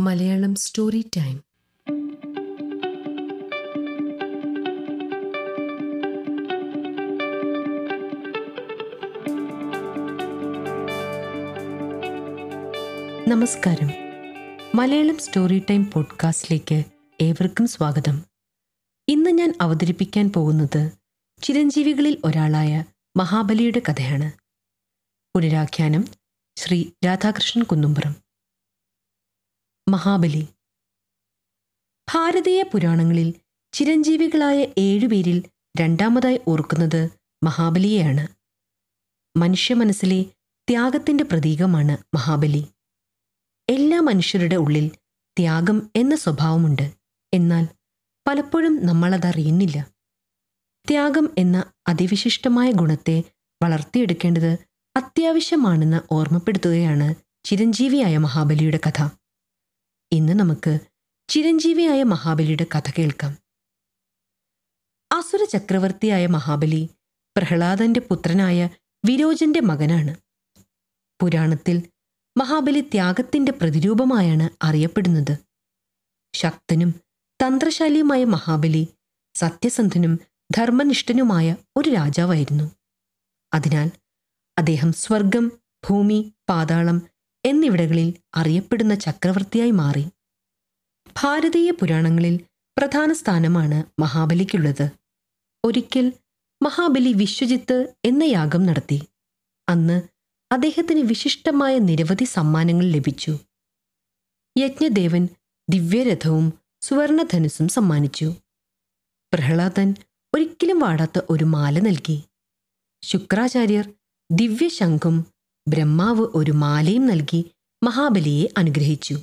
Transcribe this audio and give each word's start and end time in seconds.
Malayalam 0.00 0.54
story 0.54 1.10
time 1.16 1.36
നമസ്കാരം. 13.28 13.90
Malayalam 14.74 15.18
story 15.18 15.62
time 15.70 15.90
പോഡ്കാസ്റ്റിലേക്ക് 15.90 16.84
ഏവർക്കും 17.20 17.66
സ്വാഗതം. 17.66 18.22
ഇന്ന് 19.08 19.30
ഞാൻ 19.30 19.54
അവതരിപ്പിക്കാൻ 19.60 20.32
പോകുന്നത് 20.32 20.92
ചിരഞ്ജീവികളിൽ 21.42 22.18
ഒരാളായ 22.24 22.84
മഹാബലിയുടെ 23.16 23.82
കഥയാണ്. 23.88 24.32
പുനരാഖ്യാനം 25.36 26.04
ശ്രീ 26.56 26.84
രാധാകൃഷ്ണൻ 27.04 27.64
കുന്നുംപുറം. 27.64 28.29
മഹാബലി. 29.88 30.46
ഭാരതീയ 32.12 32.62
പുരാണങ്ങളിൽ 32.62 33.34
ചിരഞ്ജീവികളായ 33.72 34.66
ഏഴുപേരിൽ 34.78 35.42
രണ്ടാമതായി 35.80 36.40
ഓർക്കുന്നത് 36.48 37.08
മഹാബലിയെയാണ്. 37.44 38.26
മനുഷ്യ 39.38 39.74
മനസ്സിലെ 39.74 40.22
ത്യാഗത്തിന്റെ 40.68 41.24
പ്രതീകമാണ് 41.24 42.16
മഹാബലി. 42.16 42.66
എല്ലാ 43.68 44.00
മനുഷ്യരുടെ 44.00 44.56
ഉള്ളിൽ 44.56 44.90
ത്യാഗം 45.38 45.90
എന്ന 45.96 46.16
സ്വഭാവമുണ്ട്. 46.16 46.92
എന്നാൽ 47.34 47.68
പലപ്പോഴും 48.28 48.86
നമ്മളതറിയുന്നില്ല. 48.86 49.86
ത്യാഗം 50.88 51.34
എന്ന 51.38 51.64
അതിവിശിഷ്ടമായ 51.88 52.70
ഗുണത്തെ 52.70 53.22
വളർത്തിയെടുക്കേണ്ടത് 53.62 54.56
അത്യാവശ്യമാണെന്ന് 54.96 56.00
ഓർമ്മപ്പെടുത്തുകയാണ് 56.10 57.14
ചിരഞ്ജീവിയായ 57.44 58.18
മഹാബലിയുടെ 58.18 58.78
കഥ. 58.86 59.19
ഇന്ന് 60.12 60.32
നമുക്ക് 60.32 60.78
ചിരഞ്ജീവിയായ 61.28 62.02
മഹാബലിയുടെ 62.02 62.66
കഥ 62.76 62.90
കേൾക്കാം. 62.98 63.38
അസുര 65.12 65.44
ചക്രവർത്തിയായ 65.44 66.26
മഹാബലി 66.26 66.88
പ്രഹ്ലാദന്റെ 67.36 68.00
പുത്രനായ 68.00 68.68
വിരോചന്റെ 69.06 69.60
മകനാണ്. 69.60 70.14
പുരാണത്തിൽ 71.20 71.82
മഹാബലി 72.36 72.80
ത്യാഗത്തിന്റെ 72.80 73.52
പ്രതിരൂപമായാണ് 73.52 74.48
അറിയപ്പെടുന്നത്. 74.62 75.38
ശക്തനും 76.34 76.94
തന്ത്രശാലിയുമായ 77.40 78.24
മഹാബലി 78.24 78.88
സത്യസന്ധനും 79.34 80.20
ധർമ്മനിഷ്ഠനുമായ 80.56 81.56
ഒരു 81.76 81.90
രാജാവായിരുന്നു. 81.90 82.64
അതിനാൽ 83.54 83.88
അദ്ദേഹം 84.58 84.92
സ്വർഗം 84.92 85.52
ഭൂമി 85.88 86.34
പാതാളം 86.48 87.02
എന്നിവിടങ്ങളിൽ 87.44 88.14
അറിയപ്പെടുന്ന 88.34 88.94
ചക്രവർത്തിയായി 88.94 89.70
മാറി. 89.70 90.04
ഭാരതീയ 91.22 91.70
പുരാണങ്ങളിൽ 91.70 92.40
പ്രധാന 92.78 93.12
സ്ഥാനമാണ് 93.12 94.00
മഹാബലിക്കുള്ളത്. 94.00 94.88
ഒരിക്കൽ 95.64 96.12
മഹാബലി 96.62 97.12
വിശ്വജിത്ത് 97.12 97.94
എന്ന 98.04 98.22
യാഗം 98.22 98.66
നടത്തി. 98.66 99.02
അന്ന് 99.68 100.02
അദ്ദേഹത്തിന് 100.52 101.00
വിശിഷ്ടമായ 101.00 101.78
നിരവധി 101.78 102.24
സമ്മാനങ്ങൾ 102.24 102.84
ലഭിച്ചു. 102.84 103.38
യജ്ഞദേവൻ 104.58 105.28
ദിവ്യരഥവും 105.70 106.52
സുവർണധനുസും 106.80 107.68
സമ്മാനിച്ചു. 107.68 108.34
പ്രഹ്ലാദൻ 109.34 109.94
ഒരിക്കലും 110.34 110.78
വാടാത്ത 110.78 111.20
ഒരു 111.30 111.44
മാല 111.44 111.78
നൽകി. 111.78 112.22
ശുക്രാചാര്യർ 113.02 113.92
ദിവ്യശംഖും 114.32 115.26
ബ്രഹ്മാവ് 115.68 116.26
ഒരു 116.34 116.52
മാലയും 116.52 117.06
നൽകി 117.06 117.50
മഹാബലിയെ 117.84 118.48
അനുഗ്രഹിച്ചു. 118.58 119.16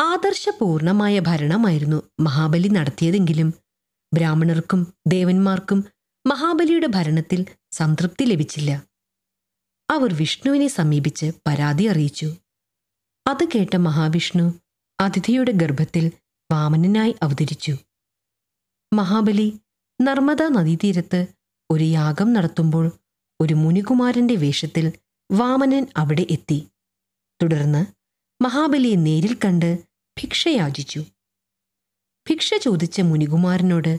ആദർശപൂർണമായ 0.00 1.20
ഭരണമായിരുന്നു 1.20 2.02
മഹാബലി 2.20 2.68
നടത്തിയതെങ്കിലും 2.68 3.54
ബ്രാഹ്മണർക്കും 4.14 4.94
ദേവന്മാർക്കും 5.06 5.84
മഹാബലിയുടെ 6.26 6.86
ഭരണത്തിൽ 6.86 7.46
സംതൃപ്തി 7.72 8.24
ലഭിച്ചില്ല. 8.24 8.84
അവർ 9.90 10.14
വിഷ്ണുവിനെ 10.14 10.66
സമീപിച്ച് 10.66 11.32
പരാതി 11.46 11.84
അറിയിച്ചു. 11.84 12.36
അത് 13.26 13.44
കേട്ട 13.44 13.76
മഹാവിഷ്ണു 13.76 14.54
അതിഥിയുടെ 15.00 15.52
ഗർഭത്തിൽ 15.52 16.10
വാമനനായി 16.52 17.14
അവതരിച്ചു. 17.22 17.76
മഹാബലി 18.94 19.60
നർമ്മദ 20.02 20.42
നദീതീരത്ത് 20.42 21.26
ഒരു 21.70 21.84
യാഗം 21.84 22.32
നടത്തുമ്പോൾ 22.32 22.92
ഒരു 23.40 23.54
മുനികുമാരന്റെ 23.54 24.34
വേഷത്തിൽ 24.34 24.92
വാമനൻ 25.32 25.86
അവിടെ 25.96 26.26
എത്തി. 26.30 26.68
തുടർന്ന് 27.42 27.86
മഹാബലിയെ 28.42 28.96
നേരിൽ 28.96 29.34
കണ്ട് 29.34 29.78
ഭിക്ഷയാചിച്ചു. 30.20 31.00
ഭിക്ഷ 32.30 32.54
ചോദിച്ച 32.54 33.00
മുനികുമാരനോട് 33.00 33.98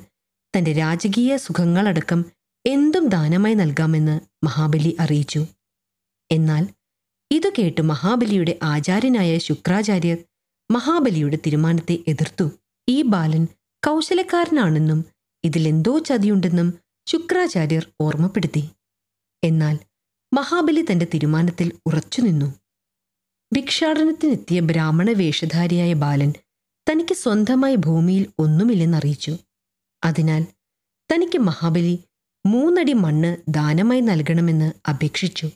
തന്റെ 0.58 0.74
രാജകീയ 0.74 1.38
സുഖങ്ങളടക്കം 1.38 2.26
എന്തും 2.66 3.08
ദാനമായി 3.08 3.54
നൽകാമെന്ന് 3.54 4.46
മഹാബലി 4.46 4.96
അറിയിച്ചു. 5.00 5.46
എന്നാൽ 6.32 6.68
ഇതു 7.32 7.50
കേട്ട് 7.60 7.82
മഹാബലിയുടെ 7.82 8.60
ആചാര്യനായ 8.64 9.38
ശുക്രാചാര്യർ 9.38 10.18
മഹാബലിയുടെ 10.72 11.36
തീരുമാനത്തെ 11.36 11.98
എതിർത്തു. 12.08 12.52
ഈ 12.90 13.02
ബാലൻ 13.02 13.46
കൗശലക്കാരനാണെന്നും 13.86 15.06
ഇതിലെന്തോ 15.44 16.00
ചതിയുണ്ടെന്നും 16.00 16.74
ശുക്രാചാര്യർ 17.08 17.92
ഓർമ്മപ്പെടുത്തി. 18.02 18.70
എന്നാൽ 19.44 19.80
മഹാബലി 20.34 20.86
തന്റെ 20.92 21.06
തീരുമാനത്തിൽ 21.06 21.72
ഉറച്ചുനിന്നു 21.86 22.46
ഭിക്ഷാടനത്തിനെത്തിയ 23.54 24.60
ബ്രാഹ്മണ 24.60 25.12
വേഷധാരിയായ 25.12 25.94
ബാലൻ 25.94 26.34
തനിക്ക് 26.92 27.14
സ്വന്തമായി 27.14 27.76
ഭൂമിയിൽ 27.76 28.34
ഒന്നുമില്ലെന്നറിയിച്ചു. 28.40 29.38
അതിനാൽ 30.04 30.44
തനിക്ക് 31.14 31.38
മഹാബലി 31.38 32.00
മൂന്നടി 32.46 32.94
മണ്ണ് 32.94 33.38
ദാനമായി 33.50 34.00
നൽകണമെന്ന് 34.00 34.90
അപേക്ഷിച്ചു. 34.90 35.50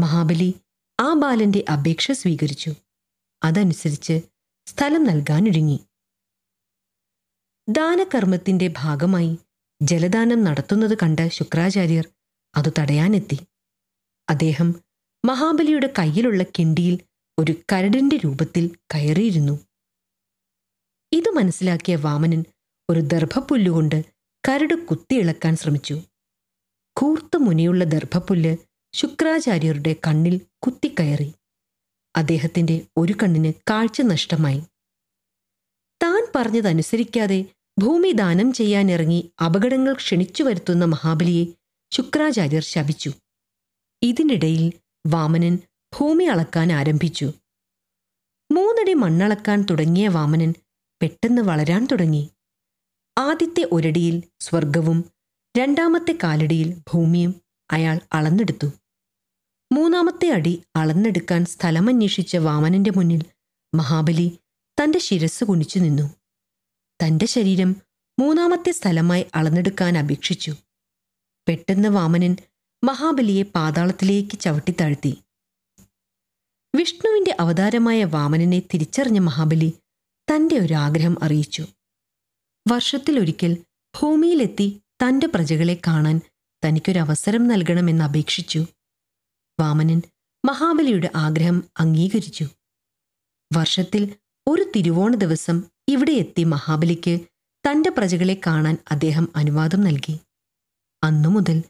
മഹാബലി 0.00 0.54
ആ 1.00 1.14
ബാലന്റെ 1.14 1.64
അപേക്ഷ 1.72 2.12
സ്വീകരിച്ചു. 2.12 2.70
അതനുസരിച്ച് 3.42 4.20
സ്ഥലം 4.66 5.04
നൽകാനൊരുങ്ങി. 5.04 5.80
ദാനകർമ്മത്തിന്റെ 7.68 8.74
ഭാഗമായി 8.76 9.38
ജലദാനം 9.82 10.44
നടത്തുന്നത് 10.44 10.98
കണ്ട 11.02 11.20
ശുക്രാചാര്യർ 11.28 12.08
അത് 12.54 12.72
തടയാനെത്തി. 12.78 13.38
അദ്ദേഹം 14.30 14.74
മഹാബലിയുടെ 15.24 15.94
കയ്യിലുള്ള 15.98 16.42
കിണ്ടിയിൽ 16.42 16.98
ഒരു 17.38 17.54
കരടിന്റെ 17.72 18.16
രൂപത്തിൽ 18.16 18.70
കയറിയിരുന്നു. 18.94 19.60
ഇത് 21.12 21.30
മനസ്സിലാക്കിയ 21.30 21.96
വാമനൻ 21.96 22.44
ഒരു 22.90 23.00
ദർഭപ്പുല്ലുകൊണ്ട് 23.00 24.04
കരട് 24.48 24.74
കുത്തിയിളക്കാൻ 24.74 25.56
ശ്രമിച്ചു. 25.56 26.00
കൂർത്ത 26.96 27.36
മുനയുള്ള 27.36 27.84
ദർഭപ്പുല്ല് 27.84 28.56
ശുക്രാചാര്യരുടെ 28.92 29.96
കണ്ണിൽ 30.06 30.40
കുത്തിക്കയറി. 30.66 31.34
അദ്ദേഹത്തിന്റെ 32.16 32.86
ഒരു 32.96 33.12
കണ്ണിന് 33.12 33.52
കാഴ്ച 33.70 34.00
നഷ്ടമായി. 34.00 34.60
താൻ 36.02 36.26
പറഞ്ഞതനുസരിക്കാതെ 36.34 37.44
ഭൂമി 37.78 38.12
ദാനം 38.12 38.52
ചെയ്യാനിറങ്ങി 38.52 39.32
അപകടങ്ങൾ 39.44 39.94
ക്ഷണിച്ചു 39.94 40.42
വരുത്തുന്ന 40.42 40.84
മഹാബലിയെ 40.84 41.44
ശുക്രാചാര്യർ 41.92 42.62
ശപിച്ചു. 42.62 43.12
ഇതിനിടയിൽ 44.02 44.72
വാമനൻ 45.06 45.58
ഭൂമി 45.94 46.24
അളക്കാൻ 46.24 46.72
ആരംഭിച്ചു. 46.72 47.32
മൂന്നടി 48.52 48.94
മണ്ണളക്കാൻ 48.94 49.62
തുടങ്ങിയ 49.70 50.08
വാമനൻ 50.08 50.54
പെട്ടെന്ന് 51.02 51.42
വളരാൻ 51.42 51.88
തുടങ്ങി. 51.92 52.30
ആദ്യത്തെ 53.18 53.68
ഒരടിയിൽ 53.72 54.22
സ്വർഗവും 54.40 55.04
രണ്ടാമത്തെ 55.58 56.18
കാലടിയിൽ 56.22 56.82
ഭൂമിയും 56.92 57.34
അയാൾ 57.70 58.00
അളന്നെടുത്തു. 58.12 58.66
മൂന്നാമത്തെ 59.72 60.30
അടി 60.30 60.62
അളന്നെടുക്കാൻ 60.76 61.44
സ്ഥലമന്വേഷിച്ച 61.44 62.36
വാമനന്റെ 62.36 62.90
മുന്നിൽ 62.96 63.22
മഹാബലി 63.74 64.38
തന്റെ 64.82 64.98
ശിരസ് 64.98 65.44
കുനിച്ചു 65.44 65.78
നിന്നു. 65.78 66.10
തന്റെ 67.04 67.26
ശരീരം 67.26 67.76
മൂന്നാമത്തെ 68.20 68.72
സ്ഥലമായി 68.72 69.26
അളന്നെടുക്കാൻ 69.34 69.98
അപേക്ഷിച്ചു. 69.98 70.56
പെട്ടെന്ന് 71.48 71.88
വാമനൻ 71.88 72.36
മഹാബലിയെ 72.84 73.42
പാതാളത്തിലേക്ക് 73.42 74.38
ചവിട്ടിത്താഴ്ത്തി 74.38 75.18
വിഷ്ണുവിന്റെ 76.76 77.36
അവതാരമായ 77.40 78.04
വാമനനെ 78.04 78.60
തിരിച്ചറിഞ്ഞ 78.60 79.18
മഹാബലി 79.18 79.72
തന്റെ 80.34 80.56
ഒരു 80.56 80.74
ആഗ്രഹം 80.74 81.16
അറിയിച്ചു. 81.22 81.66
വർഷത്തിലൊരിക്കൽ 82.68 83.56
ഭൂമിയിലെത്തി 84.00 84.80
തന്റെ 85.02 85.26
പ്രജകളെ 85.26 85.80
കാണാൻ 85.86 86.20
തനിക്കൊരവസരം 86.64 87.48
നൽകണമെന്ന് 87.48 88.04
അപേക്ഷിച്ചു. 88.04 88.66
വാമനൻ 89.60 90.02
മഹാബലിയുടെ 90.44 91.10
ആഗ്രഹം 91.16 91.64
അംഗീകരിച്ചു. 91.80 92.46
വർഷത്തിൽ 93.52 94.14
ഒരു 94.48 94.72
തിരുവോണ 94.76 95.14
ദിവസം 95.14 95.64
ഇവിടെ 95.88 96.12
എത്തി 96.12 96.44
മഹാബലിക്ക് 96.44 97.20
തന്റെ 97.70 97.90
പ്രജകളെ 97.90 98.40
കാണാൻ 98.46 98.76
അദ്ദേഹം 98.90 99.28
അനുവാദം 99.36 99.80
നൽകി. 99.80 100.20
അന്നു 101.02 101.28
മുതൽ 101.28 101.62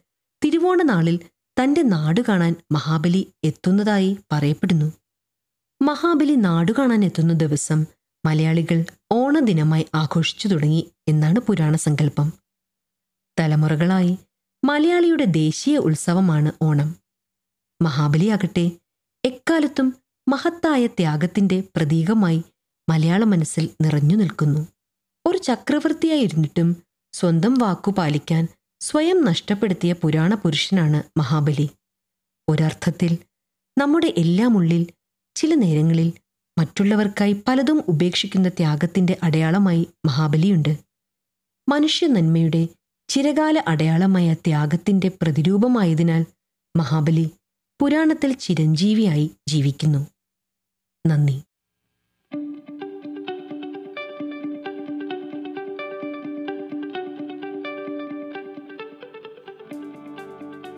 തിരുവോണ 0.44 0.82
നാളിൽ 0.82 1.20
തന്റെ 1.62 1.82
നാട് 1.82 2.20
കാണാൻ 2.20 2.54
മഹാബലി 2.72 3.32
എത്തുന്നതായി 3.44 4.18
പറയപ്പെടുന്നു. 4.32 4.92
മഹാബലി 5.82 6.34
നാടു 6.34 6.72
കാണാൻ 6.72 7.04
എത്തുന്ന 7.04 7.32
ദിവസം 7.32 7.86
മലയാളികൾ 8.26 8.84
ഓണദിനമായി 9.12 9.86
ആഘോഷിച്ചു 9.94 10.48
തുടങ്ങി 10.48 10.90
എന്നാണ് 11.08 11.40
പുരാണ 11.40 11.76
സങ്കല്പം. 11.76 12.32
തലമുറകളായി 13.40 14.18
മലയാളിയുടെ 14.64 15.24
ദേശീയ 15.24 15.78
ഉത്സവമാണ് 15.78 16.52
ഓണം. 16.62 16.96
മഹാബലിയാകട്ടെ 17.82 18.70
എക്കാലത്തും 19.24 19.94
മഹത്തായ 20.28 20.86
ത്യാഗത്തിന്റെ 20.86 21.62
പ്രതീകമായി 21.76 22.42
മലയാള 22.88 23.24
മനസ്സിൽ 23.24 23.68
നിറഞ്ഞു 23.80 24.16
നിൽക്കുന്നു. 24.16 24.66
ഒരു 25.26 25.38
ചക്രവർത്തിയായിരുന്നിട്ടും 25.38 26.76
സ്വന്തം 27.12 27.54
വാക്കു 27.54 27.90
പാലിക്കാൻ 27.90 28.48
സ്വയം 28.82 29.24
നഷ്ടപ്പെടുത്തിയ 29.24 29.92
പുരാണ 29.92 30.34
പുരുഷനാണ് 30.34 31.02
മഹാബലി. 31.18 31.70
ഒരർത്ഥത്തിൽ 32.48 33.18
നമ്മുടെ 33.78 34.14
എല്ലാം 34.18 34.56
ഉള്ളിൽ 34.56 34.86
ചില 35.34 35.54
നേരങ്ങളിൽ 35.54 36.12
മറ്റുള്ളവർക്കായി 36.58 37.42
പലതും 37.48 37.84
ഉപേക്ഷിക്കുന്ന 37.88 38.48
ത്യാഗത്തിന്റെ 38.48 39.18
അടയാളമായി 39.22 39.88
മഹാബലിയുണ്ട്. 40.06 40.78
മനുഷ്യ 41.68 42.06
നന്മയുടെ 42.06 42.68
ചിരകാല 43.08 43.62
അടയാളമായ 43.68 44.34
ത്യാഗത്തിന്റെ 44.34 45.08
പ്രതിരൂപമായതിനാൽ 45.22 46.26
മഹാബലി 46.76 47.30
പുരാണത്തിൽ 47.80 48.32
ചിരഞ്ജീവിയായി 48.32 49.30
ജീവിക്കുന്നു. 49.48 50.06
നന്ദി. 51.08 51.42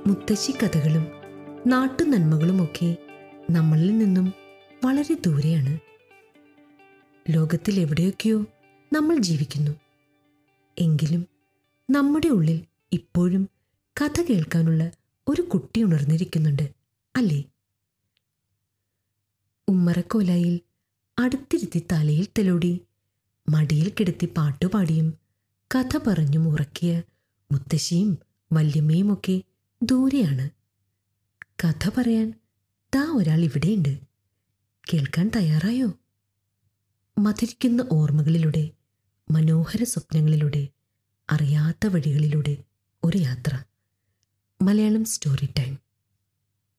മുത്തശ്ശി 0.06 0.52
കഥകളും 0.52 1.04
നാട്ടു 1.66 2.04
നന്മകളുമൊക്കെ 2.04 2.96
നമ്മളിൽ 3.50 3.98
നിന്നും 3.98 4.32
വളരെ 4.84 5.16
ദൂരെയാണ്. 5.26 5.78
ലോകത്തിൽ 7.30 7.80
എവിടെയൊക്കെയോ 7.80 8.46
നമ്മൾ 8.92 9.16
ജീവിക്കുന്നു. 9.18 9.70
എങ്കിലും 10.78 11.26
നമ്മുടെ 11.90 12.28
ഉള്ളിൽ 12.28 12.64
ഇപ്പോഴും 12.92 13.48
കഥ 14.00 14.22
കേൾക്കാനുള്ള 14.22 14.92
ഒരു 15.28 15.42
കുട്ടി 15.42 15.82
ഉണർന്നിരിക്കുന്നുണ്ട് 15.82 16.70
അല്ലേ? 17.16 17.44
ഉമ്മറക്കോലായിൽ 19.68 20.60
അടുത്തിരുത്തി 21.18 21.86
തലയിൽ 21.92 22.26
തെലോടി 22.38 22.80
മടിയിൽ 23.48 23.92
കിടത്തി 24.00 24.28
പാട്ടുപാടിയും 24.36 25.14
കഥ 25.74 25.98
പറഞ്ഞും 26.06 26.48
ഉറക്കിയ 26.48 27.02
മുത്തശ്ശിയും 27.52 28.18
വല്യമ്മയുമൊക്കെ 28.52 29.42
ദൂരെയാണ്. 29.84 30.50
കഥ 31.64 31.90
പറയാൻ 31.96 32.34
താ 32.94 33.12
ഒരാൾ 33.16 33.40
ഇവിടെയുണ്ട്. 33.40 34.00
കേൾക്കാൻ 34.92 35.30
തയ്യാറായോ? 35.36 35.92
മതിരിക്കുന്ന 37.18 37.88
ഓർമ്മകളിലൂടെ 37.92 38.70
മനോഹര 39.30 39.84
സ്വപ്നങ്ങളിലൂടെ 39.84 40.68
അറിയാത്ത 41.30 41.86
വഴികളിലൂടെ 41.86 42.56
ഒരു 43.04 43.18
യാത്ര. 43.18 43.64
Malayalam 44.62 45.04
story 45.04 45.48
time. 45.58 45.83